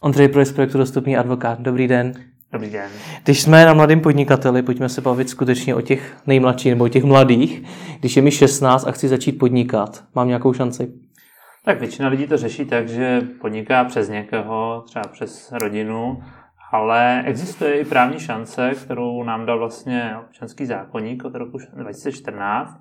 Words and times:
Ondřej 0.00 0.28
Projs, 0.28 0.52
projektu 0.52 0.78
Dostupný 0.78 1.16
advokát. 1.16 1.60
Dobrý 1.60 1.88
den. 1.88 2.12
Dobrý 2.52 2.70
den. 2.70 2.90
Když 3.24 3.42
jsme 3.42 3.64
na 3.64 3.74
mladém 3.74 4.00
podnikateli, 4.00 4.62
pojďme 4.62 4.88
se 4.88 5.00
bavit 5.00 5.28
skutečně 5.28 5.74
o 5.74 5.80
těch 5.80 6.16
nejmladších 6.26 6.72
nebo 6.72 6.84
o 6.84 6.88
těch 6.88 7.04
mladých. 7.04 7.62
Když 8.00 8.16
je 8.16 8.22
mi 8.22 8.30
16 8.30 8.86
a 8.86 8.90
chci 8.90 9.08
začít 9.08 9.32
podnikat, 9.32 10.04
mám 10.14 10.28
nějakou 10.28 10.52
šanci? 10.52 10.92
Tak 11.64 11.80
většina 11.80 12.08
lidí 12.08 12.26
to 12.26 12.36
řeší 12.36 12.64
tak, 12.64 12.88
že 12.88 13.20
podniká 13.40 13.84
přes 13.84 14.08
někoho, 14.08 14.84
třeba 14.86 15.04
přes 15.12 15.52
rodinu, 15.52 16.22
ale 16.72 17.22
existuje 17.26 17.80
i 17.80 17.84
právní 17.84 18.20
šance, 18.20 18.70
kterou 18.84 19.22
nám 19.22 19.46
dal 19.46 19.58
vlastně 19.58 20.14
občanský 20.26 20.66
zákonník 20.66 21.24
od 21.24 21.34
roku 21.34 21.58
2014, 21.76 22.80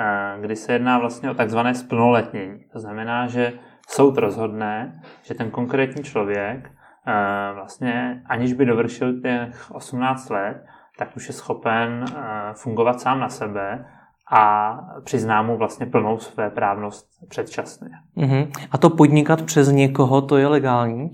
eh, 0.00 0.36
kdy 0.40 0.56
se 0.56 0.72
jedná 0.72 0.98
vlastně 0.98 1.30
o 1.30 1.34
takzvané 1.34 1.74
splnoletnění. 1.74 2.64
To 2.72 2.80
znamená, 2.80 3.26
že 3.26 3.52
soud 3.86 4.18
rozhodne, 4.18 5.00
že 5.22 5.34
ten 5.34 5.50
konkrétní 5.50 6.04
člověk 6.04 6.70
eh, 7.06 7.52
vlastně 7.54 8.22
aniž 8.26 8.52
by 8.52 8.64
dovršil 8.64 9.20
těch 9.20 9.70
18 9.70 10.30
let, 10.30 10.64
tak 10.98 11.16
už 11.16 11.28
je 11.28 11.34
schopen 11.34 12.04
eh, 12.08 12.22
fungovat 12.54 13.00
sám 13.00 13.20
na 13.20 13.28
sebe 13.28 13.86
a 14.32 14.76
přizná 15.04 15.42
mu 15.42 15.56
vlastně 15.56 15.86
plnou 15.86 16.18
své 16.18 16.50
právnost 16.50 17.06
předčasně. 17.28 17.88
Uh-huh. 18.16 18.50
A 18.70 18.78
to 18.78 18.90
podnikat 18.90 19.42
přes 19.42 19.68
někoho, 19.68 20.22
to 20.22 20.36
je 20.36 20.46
legální? 20.46 21.10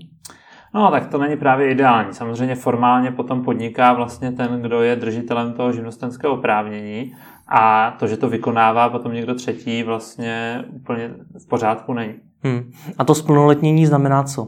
No, 0.75 0.91
tak 0.91 1.07
to 1.07 1.17
není 1.17 1.37
právě 1.37 1.71
ideální. 1.71 2.13
Samozřejmě 2.13 2.55
formálně 2.55 3.11
potom 3.11 3.43
podniká 3.43 3.93
vlastně 3.93 4.31
ten, 4.31 4.61
kdo 4.61 4.81
je 4.81 4.95
držitelem 4.95 5.53
toho 5.53 5.71
živnostenského 5.71 6.33
oprávnění 6.33 7.15
a 7.47 7.91
to, 7.99 8.07
že 8.07 8.17
to 8.17 8.29
vykonává 8.29 8.89
potom 8.89 9.13
někdo 9.13 9.35
třetí, 9.35 9.83
vlastně 9.83 10.63
úplně 10.71 11.09
v 11.45 11.49
pořádku 11.49 11.93
není. 11.93 12.13
Hmm. 12.43 12.71
A 12.97 13.03
to 13.03 13.15
splnoletnění 13.15 13.85
znamená 13.85 14.23
co? 14.23 14.47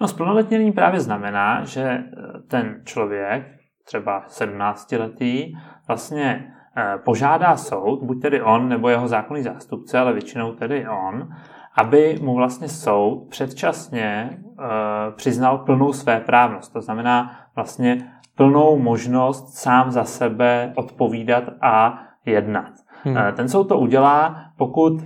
No, 0.00 0.08
splnoletnění 0.08 0.72
právě 0.72 1.00
znamená, 1.00 1.64
že 1.64 1.82
eh, 1.82 2.04
ten 2.48 2.80
člověk, 2.84 3.46
třeba 3.84 4.24
17-letý, 4.28 5.52
vlastně 5.88 6.52
eh, 6.76 6.98
požádá 7.04 7.56
soud, 7.56 8.02
buď 8.02 8.22
tedy 8.22 8.42
on 8.42 8.68
nebo 8.68 8.88
jeho 8.88 9.08
zákonný 9.08 9.42
zástupce, 9.42 9.98
ale 9.98 10.12
většinou 10.12 10.52
tedy 10.52 10.86
on, 10.88 11.28
aby 11.78 12.18
mu 12.22 12.34
vlastně 12.34 12.68
soud 12.68 13.26
předčasně 13.30 14.38
uh, 14.42 14.64
přiznal 15.16 15.58
plnou 15.58 15.92
své 15.92 16.20
právnost. 16.20 16.72
To 16.72 16.80
znamená 16.80 17.30
vlastně 17.54 18.12
plnou 18.36 18.78
možnost 18.78 19.54
sám 19.54 19.90
za 19.90 20.04
sebe 20.04 20.72
odpovídat 20.76 21.44
a 21.62 21.98
jednat. 22.26 22.72
Hmm. 23.04 23.16
Ten 23.34 23.48
soud 23.48 23.64
to 23.64 23.78
udělá, 23.78 24.44
pokud 24.56 25.02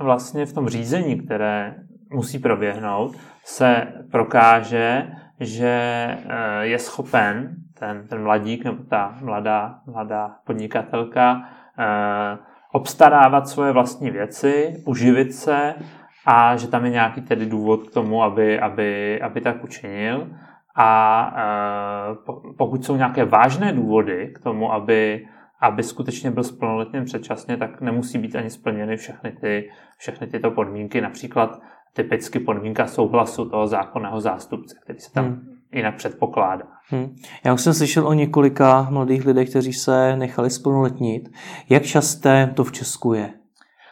vlastně 0.00 0.46
v 0.46 0.52
tom 0.52 0.68
řízení, 0.68 1.20
které 1.20 1.74
musí 2.12 2.38
proběhnout, 2.38 3.16
se 3.44 3.86
prokáže, 4.10 5.10
že 5.40 6.06
uh, 6.24 6.32
je 6.60 6.78
schopen 6.78 7.56
ten, 7.78 8.08
ten 8.08 8.22
mladík 8.22 8.64
nebo 8.64 8.82
ta 8.84 9.14
mladá, 9.20 9.78
mladá 9.86 10.36
podnikatelka 10.44 11.42
obstarávat 12.72 13.48
svoje 13.48 13.72
vlastní 13.72 14.10
věci, 14.10 14.82
uživit 14.86 15.34
se 15.34 15.74
a 16.26 16.56
že 16.56 16.68
tam 16.68 16.84
je 16.84 16.90
nějaký 16.90 17.20
tedy 17.20 17.46
důvod 17.46 17.88
k 17.88 17.92
tomu, 17.92 18.22
aby, 18.22 18.60
aby, 18.60 19.20
aby 19.22 19.40
tak 19.40 19.64
učinil. 19.64 20.28
A 20.76 21.32
e, 21.36 21.44
pokud 22.58 22.84
jsou 22.84 22.96
nějaké 22.96 23.24
vážné 23.24 23.72
důvody 23.72 24.32
k 24.34 24.38
tomu, 24.38 24.72
aby, 24.72 25.26
aby 25.60 25.82
skutečně 25.82 26.30
byl 26.30 26.44
splnoletněn 26.44 27.04
předčasně, 27.04 27.56
tak 27.56 27.80
nemusí 27.80 28.18
být 28.18 28.36
ani 28.36 28.50
splněny 28.50 28.96
všechny, 28.96 29.32
ty, 29.40 29.70
všechny 29.98 30.26
tyto 30.26 30.50
podmínky. 30.50 31.00
Například 31.00 31.60
typicky 31.92 32.40
podmínka 32.40 32.86
souhlasu 32.86 33.48
toho 33.48 33.66
zákonného 33.66 34.20
zástupce, 34.20 34.76
který 34.82 34.98
se 34.98 35.12
tam 35.12 35.24
hmm 35.24 35.58
jinak 35.72 35.96
předpokládá. 35.96 36.64
Hmm. 36.88 37.16
Já 37.44 37.54
už 37.54 37.60
jsem 37.60 37.74
slyšel 37.74 38.08
o 38.08 38.12
několika 38.12 38.86
mladých 38.90 39.26
lidech, 39.26 39.50
kteří 39.50 39.72
se 39.72 40.16
nechali 40.16 40.50
splnoletnit. 40.50 41.28
Jak 41.68 41.82
časté 41.82 42.52
to 42.56 42.64
v 42.64 42.72
Česku 42.72 43.12
je? 43.12 43.30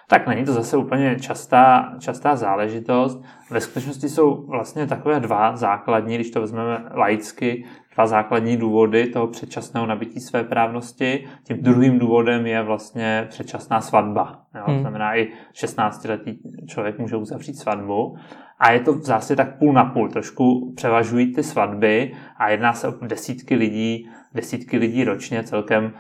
Tak 0.09 0.27
není 0.27 0.45
to 0.45 0.53
zase 0.53 0.77
úplně 0.77 1.17
častá, 1.21 1.95
častá 1.99 2.37
záležitost. 2.37 3.23
Ve 3.51 3.61
skutečnosti 3.61 4.09
jsou 4.09 4.47
vlastně 4.47 4.87
takové 4.87 5.21
dva 5.21 5.57
základní, 5.57 6.15
když 6.15 6.31
to 6.31 6.41
vezmeme 6.41 6.85
laicky, 6.95 7.65
dva 7.95 8.07
základní 8.07 8.57
důvody 8.57 9.07
toho 9.07 9.27
předčasného 9.27 9.87
nabití 9.87 10.21
své 10.21 10.45
právnosti. 10.45 11.27
Tím 11.43 11.63
druhým 11.63 11.99
důvodem 11.99 12.47
je 12.47 12.63
vlastně 12.63 13.27
předčasná 13.29 13.81
svatba. 13.81 14.43
Jo? 14.55 14.63
Hmm. 14.67 14.77
To 14.77 14.81
znamená, 14.81 15.17
i 15.17 15.29
16-letý 15.55 16.39
člověk 16.67 16.99
může 16.99 17.17
uzavřít 17.17 17.55
svatbu. 17.55 18.17
A 18.59 18.73
je 18.73 18.81
to 18.81 18.93
v 18.93 19.03
zásadě 19.03 19.37
tak 19.37 19.59
půl 19.59 19.73
na 19.73 19.85
půl. 19.85 20.09
Trošku 20.09 20.73
převažují 20.77 21.35
ty 21.35 21.43
svatby 21.43 22.13
a 22.37 22.49
jedná 22.49 22.73
se 22.73 22.89
o 22.89 23.07
desítky 23.07 23.55
lidí, 23.55 24.09
desítky 24.37 24.77
lidí 24.77 25.05
ročně, 25.05 25.43
celkem 25.43 25.85
uh, 25.85 25.91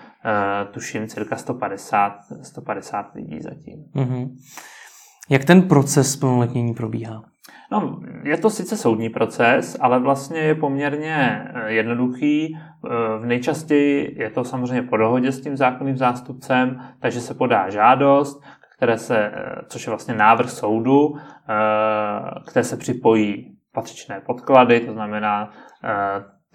tuším 0.70 1.08
cirka 1.08 1.36
150, 1.36 2.12
150 2.42 3.14
lidí 3.14 3.40
zatím. 3.40 3.84
Mm-hmm. 3.94 4.28
Jak 5.30 5.44
ten 5.44 5.62
proces 5.62 6.16
plnoletnění 6.16 6.74
probíhá? 6.74 7.22
No, 7.72 8.00
je 8.22 8.36
to 8.36 8.50
sice 8.50 8.76
soudní 8.76 9.08
proces, 9.08 9.76
ale 9.80 9.98
vlastně 9.98 10.38
je 10.38 10.54
poměrně 10.54 11.44
eh, 11.54 11.72
jednoduchý. 11.72 12.56
Eh, 12.56 13.18
v 13.18 13.26
nejčastěji 13.26 14.14
je 14.18 14.30
to 14.30 14.44
samozřejmě 14.44 14.82
po 14.82 14.96
dohodě 14.96 15.32
s 15.32 15.40
tím 15.40 15.56
zákonným 15.56 15.96
zástupcem, 15.96 16.80
takže 17.00 17.20
se 17.20 17.34
podá 17.34 17.70
žádost, 17.70 18.42
které 18.76 18.98
se, 18.98 19.32
což 19.68 19.86
je 19.86 19.90
vlastně 19.90 20.14
návrh 20.14 20.50
soudu, 20.50 21.14
které 22.46 22.64
se 22.64 22.76
připojí 22.76 23.56
patřičné 23.72 24.20
podklady, 24.20 24.80
to 24.80 24.92
znamená 24.92 25.50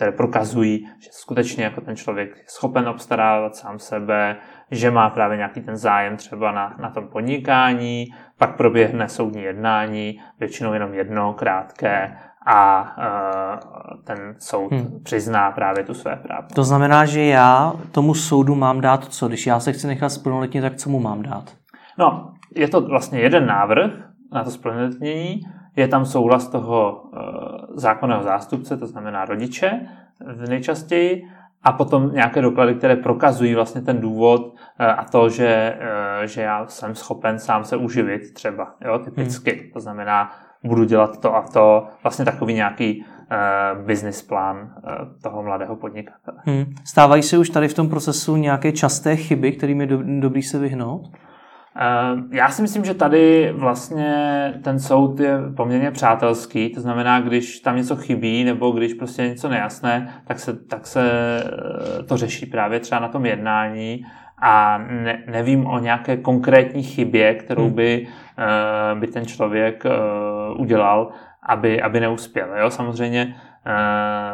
které 0.02 0.12
prokazují, 0.12 0.88
že 1.00 1.10
skutečně 1.12 1.64
jako 1.64 1.82
ten 1.82 1.96
člověk 1.96 2.38
je 2.38 2.44
schopen 2.48 2.90
obstarávat 2.90 3.56
sám 3.56 3.80
sebe, 3.80 4.36
že 4.72 4.92
má 4.92 5.10
právě 5.10 5.38
nějaký 5.38 5.62
ten 5.62 5.78
zájem 5.78 6.18
třeba 6.18 6.52
na, 6.52 6.76
na 6.80 6.90
tom 6.90 7.08
podnikání, 7.08 8.08
pak 8.38 8.58
proběhne 8.58 9.10
soudní 9.10 9.42
jednání, 9.42 10.20
většinou 10.40 10.74
jenom 10.74 10.94
jedno, 10.94 11.34
krátké, 11.34 12.18
a 12.46 12.82
uh, 12.98 14.04
ten 14.04 14.36
soud 14.40 14.72
hmm. 14.72 15.00
přizná 15.04 15.52
právě 15.52 15.84
tu 15.84 15.94
své 15.94 16.16
právo. 16.16 16.48
To 16.56 16.64
znamená, 16.64 17.06
že 17.06 17.22
já 17.22 17.74
tomu 17.92 18.14
soudu 18.14 18.56
mám 18.56 18.82
dát 18.82 19.06
co? 19.06 19.28
Když 19.28 19.48
já 19.48 19.60
se 19.60 19.74
chci 19.74 19.88
nechat 19.88 20.10
splnoletnit, 20.10 20.62
tak 20.62 20.76
co 20.76 20.90
mu 20.90 21.00
mám 21.00 21.22
dát? 21.22 21.44
No, 21.98 22.34
je 22.56 22.68
to 22.68 22.82
vlastně 22.82 23.20
jeden 23.20 23.46
návrh 23.46 23.92
na 24.34 24.44
to 24.44 24.52
splnoletnění, 24.52 25.42
je 25.76 25.88
tam 25.88 26.06
souhlas 26.06 26.48
toho 26.48 27.04
uh, 27.04 27.20
zákonného 27.74 28.24
zástupce, 28.24 28.78
to 28.78 28.88
znamená 28.88 29.26
rodiče 29.26 29.82
v 30.36 30.50
nejčastěji, 30.50 31.24
a 31.64 31.72
potom 31.72 32.14
nějaké 32.14 32.42
doklady, 32.42 32.76
které 32.76 32.96
prokazují 32.96 33.56
vlastně 33.56 33.82
ten 33.82 34.02
důvod 34.02 34.42
uh, 34.42 34.56
a 34.80 35.06
to, 35.12 35.30
že, 35.30 35.78
uh, 36.20 36.26
že 36.26 36.42
já 36.42 36.68
jsem 36.68 36.96
schopen 36.96 37.40
sám 37.40 37.64
se 37.64 37.78
uživit 37.78 38.34
třeba, 38.34 38.76
jo, 38.86 39.00
typicky. 39.00 39.52
Hmm. 39.52 39.72
To 39.74 39.80
znamená, 39.80 40.32
budu 40.64 40.84
dělat 40.84 41.22
to 41.22 41.36
a 41.36 41.42
to, 41.42 41.88
vlastně 42.04 42.26
takový 42.26 42.54
nějaký 42.54 43.06
uh, 43.06 43.86
business 43.86 44.22
plán 44.22 44.58
uh, 44.58 44.92
toho 45.24 45.44
mladého 45.44 45.76
podnikatele. 45.76 46.38
Hmm. 46.46 46.66
Stávají 46.86 47.24
se 47.24 47.38
už 47.38 47.50
tady 47.50 47.68
v 47.68 47.74
tom 47.74 47.90
procesu 47.90 48.36
nějaké 48.36 48.72
časté 48.72 49.16
chyby, 49.16 49.52
kterým 49.52 49.82
je 49.82 49.88
do, 49.88 50.00
dobrý 50.20 50.44
se 50.44 50.60
vyhnout? 50.60 51.02
Eh, 51.76 52.36
já 52.36 52.50
si 52.50 52.62
myslím, 52.62 52.86
že 52.86 52.94
tady 52.94 53.52
vlastně 53.56 54.54
ten 54.64 54.80
soud 54.80 55.20
je 55.20 55.38
poměrně 55.58 55.92
přátelský, 55.92 56.70
to 56.70 56.82
znamená, 56.82 57.20
když 57.20 57.60
tam 57.60 57.78
něco 57.78 57.96
chybí 57.96 58.44
nebo 58.44 58.72
když 58.72 58.94
prostě 58.94 59.22
je 59.22 59.30
něco 59.30 59.50
nejasné, 59.50 60.14
tak 60.28 60.40
se, 60.40 60.54
tak 60.54 60.88
se 60.88 61.12
eh, 62.00 62.04
to 62.04 62.18
řeší 62.18 62.46
právě 62.46 62.80
třeba 62.80 63.02
na 63.02 63.08
tom 63.08 63.26
jednání 63.26 64.06
a 64.42 64.78
ne, 64.78 65.24
nevím 65.28 65.66
o 65.66 65.80
nějaké 65.80 66.18
konkrétní 66.18 66.84
chybě, 66.84 67.36
kterou 67.36 67.66
hmm. 67.66 67.74
by, 67.74 68.08
eh, 68.38 68.96
by 69.00 69.08
ten 69.08 69.26
člověk 69.26 69.84
udělal, 70.58 71.12
aby, 71.44 71.82
aby 71.82 72.00
neuspěl. 72.00 72.58
Jo? 72.58 72.70
Samozřejmě 72.70 73.36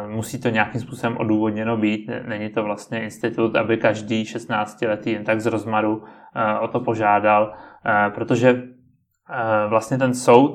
musí 0.08 0.40
to 0.40 0.48
nějakým 0.48 0.80
způsobem 0.80 1.16
odůvodněno 1.16 1.76
být. 1.76 2.10
Není 2.26 2.48
to 2.48 2.62
vlastně 2.62 3.02
institut, 3.02 3.56
aby 3.56 3.76
každý 3.76 4.24
16-letý 4.24 5.10
jen 5.10 5.24
tak 5.24 5.40
z 5.40 5.46
rozmaru 5.46 6.04
o 6.60 6.68
to 6.68 6.80
požádal, 6.80 7.52
protože 8.14 8.62
vlastně 9.68 9.98
ten 9.98 10.14
soud 10.14 10.54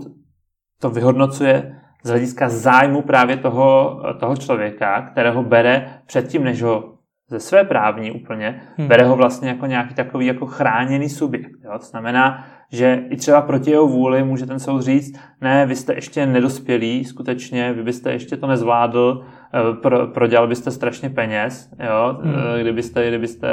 to 0.81 0.89
vyhodnocuje 0.89 1.79
z 2.03 2.09
hlediska 2.09 2.49
zájmu 2.49 3.01
právě 3.01 3.37
toho, 3.37 3.99
toho 4.19 4.35
člověka, 4.35 5.01
kterého 5.01 5.43
bere 5.43 6.01
předtím, 6.05 6.43
než 6.43 6.61
ho 6.63 6.93
ze 7.29 7.39
své 7.39 7.63
právní 7.63 8.11
úplně, 8.11 8.61
hmm. 8.77 8.87
bere 8.87 9.03
ho 9.03 9.15
vlastně 9.15 9.49
jako 9.49 9.65
nějaký 9.65 9.93
takový 9.93 10.25
jako 10.25 10.45
chráněný 10.45 11.09
subjekt. 11.09 11.51
Jo? 11.63 11.71
To 11.79 11.85
znamená, 11.85 12.45
že 12.73 13.03
i 13.09 13.15
třeba 13.15 13.41
proti 13.41 13.71
jeho 13.71 13.87
vůli 13.87 14.23
může 14.23 14.45
ten 14.45 14.59
soud 14.59 14.81
říct, 14.81 15.19
ne, 15.41 15.65
vy 15.65 15.75
jste 15.75 15.93
ještě 15.93 16.25
nedospělí, 16.25 17.05
skutečně, 17.05 17.73
vy 17.73 17.83
byste 17.83 18.11
ještě 18.11 18.37
to 18.37 18.47
nezvládl, 18.47 19.23
eh, 19.53 19.73
pro, 19.81 20.07
prodělal 20.07 20.47
byste 20.47 20.71
strašně 20.71 21.09
peněz, 21.09 21.69
jo, 21.79 22.19
hmm. 22.21 22.35
Eh, 22.35 22.61
kdybyste, 22.61 23.07
kdybyste 23.07 23.49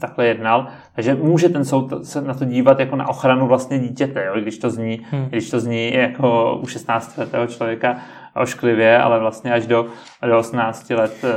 takhle 0.00 0.26
jednal. 0.26 0.66
Takže 0.94 1.14
může 1.14 1.48
ten 1.48 1.64
soud 1.64 2.06
se 2.06 2.20
na 2.20 2.34
to 2.34 2.44
dívat 2.44 2.80
jako 2.80 2.96
na 2.96 3.08
ochranu 3.08 3.46
vlastně 3.46 3.78
dítěte, 3.78 4.24
jo, 4.24 4.40
když 4.40 4.58
to 4.58 4.70
zní, 4.70 5.00
hmm. 5.10 5.26
když 5.28 5.50
to 5.50 5.60
zní 5.60 5.94
jako 5.94 6.58
u 6.62 6.66
16 6.66 7.16
letého 7.16 7.46
člověka 7.46 7.96
ošklivě, 8.36 8.98
ale 8.98 9.20
vlastně 9.20 9.52
až 9.52 9.66
do, 9.66 9.86
do 10.26 10.38
18 10.38 10.90
let 10.90 11.24
uh, 11.24 11.30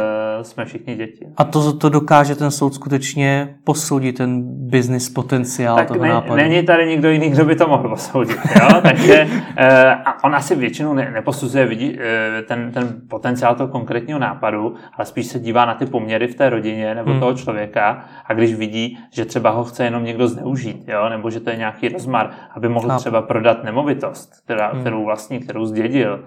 jsme 0.44 0.66
všichni 0.66 0.96
děti. 0.96 1.28
A 1.38 1.44
to, 1.44 1.74
to 1.74 1.90
dokáže 1.90 2.36
ten 2.36 2.52
soud 2.52 2.74
skutečně 2.74 3.56
posoudit, 3.64 4.18
ten 4.18 4.42
business 4.70 5.10
potenciál 5.10 5.76
tak 5.76 5.88
toho 5.88 6.04
ne, 6.04 6.10
nápadu? 6.10 6.36
Není 6.36 6.64
tady 6.64 6.88
nikdo 6.88 7.10
jiný, 7.10 7.30
kdo 7.30 7.46
by 7.46 7.56
to 7.56 7.68
mohl 7.68 7.90
posoudit. 7.90 8.38
Jo? 8.60 8.68
Takže 8.82 9.24
uh, 9.24 9.68
a 10.06 10.24
on 10.24 10.36
asi 10.36 10.56
většinou 10.56 10.94
ne, 10.94 11.12
neposuzuje 11.12 11.66
vidí, 11.66 11.90
uh, 11.90 12.00
ten, 12.48 12.72
ten 12.72 13.02
potenciál 13.10 13.56
toho 13.56 13.68
konkrétního 13.68 14.20
nápadu, 14.20 14.76
ale 14.98 15.06
spíš 15.06 15.26
se 15.26 15.40
dívá 15.40 15.66
na 15.66 15.74
ty 15.74 15.86
poměry 15.86 16.28
v 16.28 16.36
té 16.36 16.50
rodině 16.50 16.96
nebo 16.96 17.12
hmm. 17.12 17.20
toho 17.20 17.34
člověka 17.34 18.06
a 18.26 18.34
když 18.34 18.56
vidí, 18.56 18.98
že 19.12 19.26
třeba 19.26 19.50
ho 19.50 19.64
chce 19.64 19.84
jenom 19.84 20.04
někdo 20.04 20.28
zneužít, 20.28 20.84
jo? 20.88 21.10
nebo 21.10 21.30
že 21.30 21.40
to 21.40 21.50
je 21.50 21.56
nějaký 21.56 21.90
rozmar, 21.90 22.30
aby 22.56 22.70
mohl 22.70 22.98
třeba 22.98 23.22
prodat 23.22 23.64
nemovitost, 23.64 24.34
která, 24.46 24.72
hmm. 24.72 24.82
kterou 24.82 25.06
vlastní, 25.06 25.40
kterou 25.40 25.66
zdědil, 25.66 26.24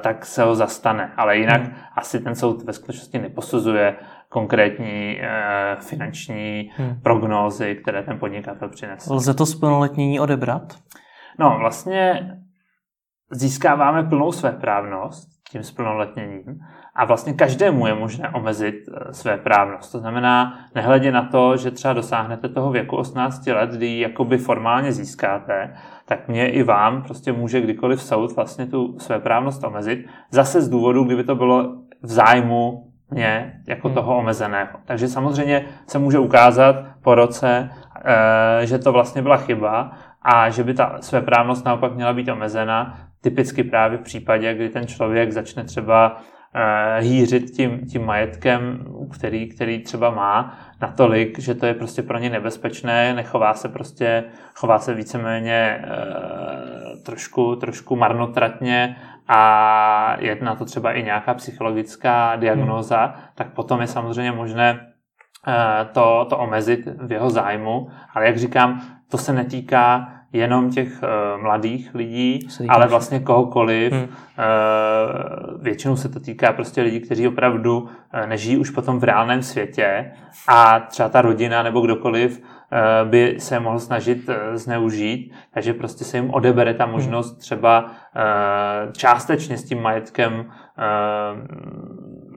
tak 0.00 0.26
se 0.26 0.42
ho 0.42 0.54
zastane. 0.54 1.12
Ale 1.16 1.36
jinak 1.36 1.62
hmm. 1.62 1.74
asi 1.96 2.20
ten 2.20 2.34
soud 2.34 2.62
ve 2.62 2.72
skutečnosti 2.72 3.18
neposuzuje 3.18 3.96
konkrétní 4.28 5.16
uh, 5.16 5.80
finanční 5.80 6.70
hmm. 6.76 7.00
prognózy, 7.02 7.74
které 7.74 8.02
ten 8.02 8.18
podnikatel 8.18 8.68
přinesl. 8.68 9.14
Lze 9.14 9.34
to 9.34 9.46
splnoletnění 9.46 10.20
odebrat? 10.20 10.62
No, 11.38 11.56
vlastně 11.58 12.30
získáváme 13.32 14.02
plnou 14.02 14.32
své 14.32 14.52
právnost 14.52 15.28
tím 15.50 15.62
splnoletněním 15.62 16.60
a 16.94 17.04
vlastně 17.04 17.32
každému 17.32 17.86
je 17.86 17.94
možné 17.94 18.28
omezit 18.28 18.74
eh, 18.74 19.14
své 19.14 19.36
právnost. 19.36 19.92
To 19.92 19.98
znamená, 19.98 20.58
nehledě 20.74 21.12
na 21.12 21.22
to, 21.22 21.56
že 21.56 21.70
třeba 21.70 21.94
dosáhnete 21.94 22.48
toho 22.48 22.70
věku 22.70 22.96
18 22.96 23.46
let, 23.46 23.70
kdy 23.70 23.86
ji 23.86 24.00
jakoby 24.00 24.38
formálně 24.38 24.92
získáte, 24.92 25.74
tak 26.04 26.28
mě 26.28 26.50
i 26.50 26.62
vám 26.62 27.02
prostě 27.02 27.32
může 27.32 27.60
kdykoliv 27.60 28.02
soud 28.02 28.36
vlastně 28.36 28.66
tu 28.66 28.98
své 28.98 29.20
právnost 29.20 29.64
omezit. 29.64 30.06
Zase 30.30 30.60
z 30.60 30.68
důvodu, 30.68 31.04
kdyby 31.04 31.24
to 31.24 31.34
bylo 31.34 31.76
v 32.02 32.10
zájmu 32.10 32.88
mě 33.10 33.60
jako 33.68 33.88
hmm. 33.88 33.94
toho 33.94 34.18
omezeného. 34.18 34.78
Takže 34.84 35.08
samozřejmě 35.08 35.64
se 35.86 35.98
může 35.98 36.18
ukázat 36.18 36.76
po 37.02 37.14
roce, 37.14 37.70
eh, 38.04 38.66
že 38.66 38.78
to 38.78 38.92
vlastně 38.92 39.22
byla 39.22 39.36
chyba 39.36 39.92
a 40.22 40.50
že 40.50 40.64
by 40.64 40.74
ta 40.74 40.96
své 41.00 41.20
právnost 41.20 41.64
naopak 41.64 41.94
měla 41.94 42.12
být 42.12 42.28
omezena, 42.28 42.98
typicky 43.22 43.64
právě 43.64 43.98
v 43.98 44.02
případě, 44.02 44.54
kdy 44.54 44.68
ten 44.68 44.86
člověk 44.86 45.32
začne 45.32 45.64
třeba 45.64 46.22
Eh, 46.54 47.00
hýřit 47.00 47.50
tím, 47.50 47.86
tím 47.86 48.06
majetkem, 48.06 48.84
který, 49.14 49.48
který 49.48 49.82
třeba 49.82 50.10
má, 50.10 50.58
natolik, 50.80 51.38
že 51.38 51.54
to 51.54 51.66
je 51.66 51.74
prostě 51.74 52.02
pro 52.02 52.18
ně 52.18 52.30
nebezpečné, 52.30 53.14
nechová 53.14 53.54
se 53.54 53.68
prostě, 53.68 54.24
chová 54.54 54.78
se 54.78 54.94
víceméně 54.94 55.52
e, 55.52 55.82
trošku, 57.04 57.56
trošku 57.56 57.96
marnotratně 57.96 58.96
a 59.28 60.16
je 60.18 60.38
na 60.42 60.54
to 60.54 60.64
třeba 60.64 60.92
i 60.92 61.02
nějaká 61.02 61.34
psychologická 61.34 62.36
diagnóza, 62.36 63.04
hmm. 63.04 63.14
tak 63.34 63.52
potom 63.52 63.80
je 63.80 63.86
samozřejmě 63.86 64.32
možné 64.32 64.70
e, 64.70 65.84
to, 65.84 66.26
to 66.30 66.38
omezit 66.38 66.88
v 67.06 67.12
jeho 67.12 67.30
zájmu. 67.30 67.88
Ale 68.14 68.26
jak 68.26 68.38
říkám, 68.38 68.80
to 69.10 69.18
se 69.18 69.32
netýká 69.32 70.12
jenom 70.32 70.70
těch 70.70 71.02
uh, 71.02 71.42
mladých 71.42 71.90
lidí, 71.94 72.48
ale 72.68 72.86
vlastně 72.86 73.20
kohokoliv. 73.20 73.92
Hmm. 73.92 74.02
Uh, 74.02 74.08
většinou 75.62 75.96
se 75.96 76.08
to 76.08 76.20
týká 76.20 76.52
prostě 76.52 76.82
lidí, 76.82 77.00
kteří 77.00 77.28
opravdu 77.28 77.80
uh, 77.80 77.88
nežijí 78.26 78.56
už 78.56 78.70
potom 78.70 78.98
v 78.98 79.04
reálném 79.04 79.42
světě 79.42 80.12
a 80.48 80.80
třeba 80.80 81.08
ta 81.08 81.22
rodina 81.22 81.62
nebo 81.62 81.80
kdokoliv 81.80 82.38
uh, 82.40 83.10
by 83.10 83.36
se 83.38 83.60
mohl 83.60 83.78
snažit 83.78 84.28
uh, 84.28 84.34
zneužít, 84.54 85.32
takže 85.50 85.74
prostě 85.74 86.04
se 86.04 86.16
jim 86.16 86.30
odebere 86.30 86.74
ta 86.74 86.84
hmm. 86.84 86.92
možnost 86.92 87.38
třeba 87.38 87.84
uh, 87.84 88.92
částečně 88.92 89.58
s 89.58 89.64
tím 89.64 89.82
majetkem 89.82 90.34
uh, 90.38 90.44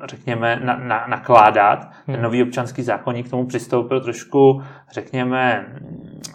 řekněme, 0.08 0.60
na, 0.64 0.78
na, 0.78 1.06
nakládat. 1.08 1.88
Ten 2.06 2.16
hmm. 2.16 2.24
nový 2.24 2.44
občanský 2.44 2.84
zákonník 2.84 3.28
k 3.28 3.30
tomu 3.30 3.46
přistoupil 3.46 4.02
trošku, 4.02 4.62
řekněme, 4.92 5.66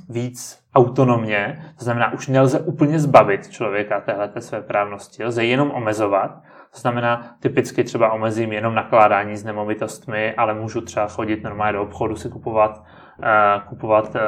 víc 0.08 0.58
autonomně, 0.74 1.72
to 1.78 1.84
znamená, 1.84 2.12
už 2.12 2.28
nelze 2.28 2.60
úplně 2.60 2.98
zbavit 2.98 3.48
člověka 3.48 4.00
téhle 4.00 4.30
své 4.38 4.62
právnosti, 4.62 5.24
lze 5.24 5.44
jenom 5.44 5.70
omezovat, 5.70 6.42
to 6.74 6.80
znamená, 6.80 7.34
typicky 7.40 7.84
třeba 7.84 8.12
omezím 8.12 8.52
jenom 8.52 8.74
nakládání 8.74 9.36
s 9.36 9.44
nemovitostmi, 9.44 10.34
ale 10.34 10.54
můžu 10.54 10.80
třeba 10.80 11.08
chodit 11.08 11.44
normálně 11.44 11.72
do 11.72 11.82
obchodu 11.82 12.16
si 12.16 12.28
kupovat, 12.28 12.82
uh, 13.18 13.68
kupovat 13.68 14.14
uh, 14.14 14.20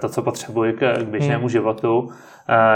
to, 0.00 0.08
co 0.08 0.22
potřebuji 0.22 0.72
k, 0.72 1.02
běžnému 1.02 1.40
hmm. 1.40 1.48
životu. 1.48 1.98
Uh, 1.98 2.10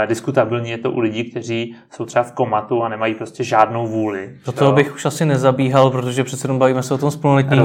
diskutabilní 0.07 0.69
je 0.69 0.77
to 0.77 0.91
u 0.91 0.99
lidí, 0.99 1.31
kteří 1.31 1.75
jsou 1.89 2.05
třeba 2.05 2.23
v 2.23 2.31
komatu 2.31 2.83
a 2.83 2.89
nemají 2.89 3.15
prostě 3.15 3.43
žádnou 3.43 3.87
vůli. 3.87 4.29
Do 4.45 4.51
toho 4.51 4.71
bych 4.71 4.93
už 4.93 5.05
asi 5.05 5.25
nezabíhal, 5.25 5.91
protože 5.91 6.23
přece 6.23 6.45
jenom 6.45 6.59
bavíme 6.59 6.83
se 6.83 6.93
o 6.93 6.97
tom 6.97 7.11
spolunetní. 7.11 7.59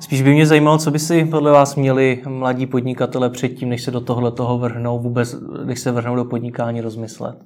Spíš 0.00 0.22
by 0.22 0.32
mě 0.32 0.46
zajímalo, 0.46 0.78
co 0.78 0.90
by 0.90 0.98
si 0.98 1.24
podle 1.24 1.52
vás 1.52 1.76
měli 1.76 2.22
mladí 2.28 2.66
podnikatele 2.66 3.30
předtím, 3.30 3.68
než 3.68 3.82
se 3.82 3.90
do 3.90 4.00
tohle 4.00 4.32
toho 4.32 4.58
vrhnou, 4.58 4.98
vůbec, 4.98 5.34
když 5.64 5.80
se 5.80 5.92
vrhnou 5.92 6.16
do 6.16 6.24
podnikání, 6.24 6.80
rozmyslet. 6.80 7.36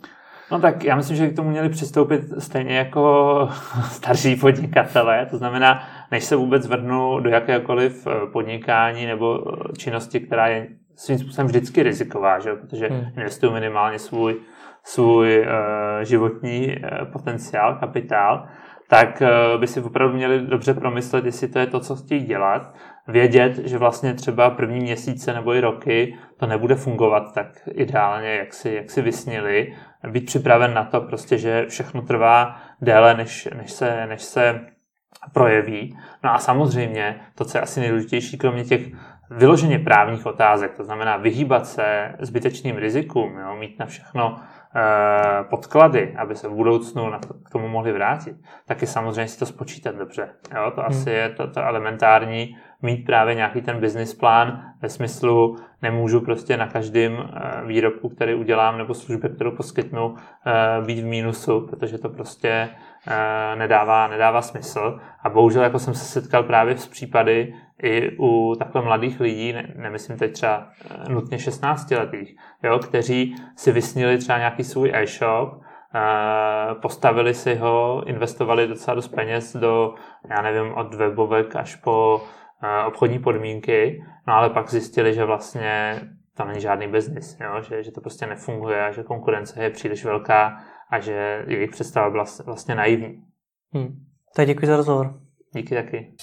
No 0.50 0.60
tak 0.60 0.84
já 0.84 0.96
myslím, 0.96 1.16
že 1.16 1.28
k 1.28 1.37
tomu 1.37 1.50
měli 1.50 1.69
přistoupit 1.69 2.22
stejně 2.38 2.76
jako 2.76 3.48
starší 3.90 4.37
podnikatelé, 4.37 5.26
to 5.26 5.38
znamená, 5.38 5.82
než 6.10 6.25
se 6.25 6.37
vůbec 6.37 6.66
vrhnu 6.66 7.20
do 7.20 7.31
jakéhokoliv 7.31 8.06
eh, 8.06 8.26
podnikání 8.32 9.06
nebo 9.06 9.38
eh, 9.38 9.72
činnosti, 9.76 10.20
která 10.20 10.46
je 10.46 10.66
svým 10.96 11.19
způsobem 11.19 11.46
vždycky 11.46 11.82
riziková, 11.82 12.38
že? 12.38 12.54
protože 12.54 12.88
hmm. 12.88 13.04
investuju 13.16 13.52
minimálně 13.52 13.98
svůj, 13.98 14.37
svůj 14.84 15.40
uh, 15.40 16.04
životní 16.04 16.76
uh, 16.76 17.12
potenciál, 17.12 17.76
kapitál, 17.81 18.46
tak 18.88 19.22
uh, 19.22 19.60
by 19.60 19.66
si 19.66 19.81
opravdu 19.81 20.16
měli 20.16 20.40
dobře 20.40 20.75
promyslet, 20.75 21.25
jestli 21.25 21.49
to 21.49 21.58
je 21.58 21.66
to, 21.66 21.81
co 21.81 21.96
chtějí 21.96 22.25
dělat, 22.25 22.75
vědět, 23.08 23.58
že 23.58 23.78
vlastně 23.78 24.14
třeba 24.14 24.50
první 24.50 24.81
měsíce 24.81 25.32
nebo 25.32 25.54
i 25.54 25.60
roky 25.60 26.16
to 26.37 26.46
nebude 26.46 26.75
fungovat 26.75 27.34
tak 27.34 27.46
ideálně, 27.70 28.34
jak 28.34 28.54
si, 28.54 28.70
jak 28.70 28.90
si 28.90 29.02
vysnili, 29.02 29.75
být 30.10 30.26
připraven 30.26 30.74
na 30.74 30.84
to 30.84 31.00
prostě, 31.00 31.38
že 31.38 31.66
všechno 31.66 32.02
trvá 32.02 32.60
déle, 32.80 33.14
než, 33.14 33.48
než, 33.56 33.72
se, 33.72 34.06
než 34.06 34.22
se 34.22 34.60
projeví. 35.32 35.98
No 36.24 36.34
a 36.34 36.38
samozřejmě 36.38 37.20
to, 37.34 37.44
co 37.44 37.58
je 37.58 37.62
asi 37.62 37.80
nejdůležitější, 37.80 38.38
kromě 38.38 38.64
těch 38.64 38.82
vyloženě 39.30 39.78
právních 39.78 40.26
otázek, 40.26 40.76
to 40.76 40.84
znamená 40.84 41.16
vyhýbat 41.16 41.66
se 41.66 42.14
zbytečným 42.20 42.76
rizikům, 42.76 43.38
jo, 43.38 43.56
mít 43.56 43.78
na 43.78 43.86
všechno 43.86 44.40
podklady, 45.50 46.14
aby 46.16 46.37
se 46.37 46.49
v 46.49 46.52
budoucnu 46.52 47.11
na 47.11 47.18
to, 47.18 47.35
k 47.35 47.50
tomu 47.50 47.68
mohli 47.68 47.92
vrátit, 47.92 48.37
tak 48.66 48.80
je 48.80 48.87
samozřejmě 48.87 49.28
si 49.28 49.38
to 49.38 49.47
spočítat 49.47 49.97
dobře. 49.97 50.28
Jo, 50.54 50.71
to 50.75 50.80
hmm. 50.80 50.90
asi 50.90 51.11
je 51.11 51.28
to, 51.28 51.50
to 51.50 51.64
elementární, 51.64 52.56
mít 52.83 53.04
právě 53.04 53.35
nějaký 53.35 53.62
ten 53.62 53.80
business 53.80 54.14
plán 54.14 54.62
ve 54.83 54.88
smyslu, 54.88 55.56
nemůžu 55.83 56.21
prostě 56.21 56.56
na 56.56 56.66
každém 56.66 57.12
e, 57.12 57.66
výrobku, 57.66 58.09
který 58.09 58.35
udělám, 58.35 58.78
nebo 58.78 58.95
službě, 58.95 59.30
kterou 59.30 59.50
poskytnu, 59.50 60.14
e, 60.47 60.85
být 60.85 61.00
v 61.00 61.04
mínusu, 61.04 61.66
protože 61.66 61.99
to 61.99 62.09
prostě 62.09 62.68
nedává, 63.54 64.09
nedává 64.09 64.42
smysl. 64.42 64.99
A 65.23 65.28
bohužel 65.28 65.62
jako 65.62 65.78
jsem 65.78 65.95
se 65.95 66.04
setkal 66.04 66.42
právě 66.42 66.76
s 66.76 66.88
případy, 66.88 67.54
i 67.83 68.16
u 68.18 68.54
takhle 68.59 68.83
mladých 68.83 69.21
lidí, 69.21 69.52
ne, 69.52 69.75
nemyslím 69.76 70.18
teď 70.18 70.33
třeba 70.33 70.68
eh, 70.90 71.12
nutně 71.12 71.38
16 71.38 71.90
letých, 71.90 72.37
jo, 72.62 72.78
kteří 72.78 73.37
si 73.56 73.73
vysnili 73.73 74.18
třeba 74.18 74.38
nějaký 74.38 74.64
svůj 74.66 74.90
e-shop, 74.94 75.49
postavili 76.82 77.35
si 77.35 77.54
ho, 77.54 78.02
investovali 78.06 78.68
docela 78.68 78.94
dost 78.94 79.08
peněz 79.08 79.56
do, 79.56 79.94
já 80.30 80.42
nevím, 80.42 80.75
od 80.75 80.94
webovek 80.94 81.56
až 81.56 81.76
po 81.76 82.20
obchodní 82.87 83.18
podmínky, 83.18 84.04
no 84.28 84.35
ale 84.35 84.50
pak 84.50 84.70
zjistili, 84.70 85.14
že 85.14 85.25
vlastně 85.25 86.00
to 86.37 86.44
není 86.44 86.61
žádný 86.61 86.88
biznis? 86.88 87.38
Že, 87.68 87.82
že 87.82 87.92
to 87.92 88.00
prostě 88.00 88.26
nefunguje 88.26 88.87
a 88.87 88.90
že 88.90 89.02
konkurence 89.02 89.62
je 89.62 89.70
příliš 89.70 90.04
velká 90.04 90.61
a 90.90 90.99
že 91.00 91.44
jejich 91.46 91.70
představa 91.70 92.11
byla 92.11 92.25
vlastně 92.46 92.75
naivní. 92.75 93.23
Hmm. 93.73 93.96
Tak 94.35 94.46
děkuji 94.46 94.66
za 94.66 94.76
rozhovor. 94.76 95.14
Díky 95.54 95.75
taky. 95.75 96.14